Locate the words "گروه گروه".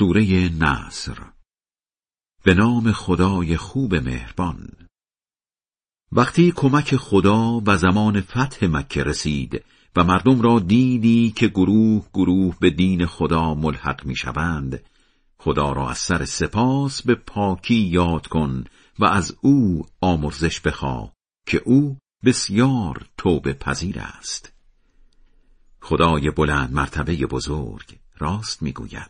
11.48-12.56